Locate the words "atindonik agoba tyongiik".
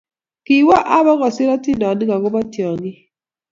1.55-2.97